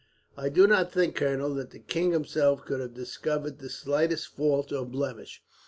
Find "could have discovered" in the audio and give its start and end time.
2.65-3.59